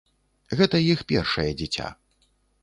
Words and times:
Гэта 0.61 0.81
іх 0.93 1.03
першае 1.11 1.47
дзіця. 1.61 1.91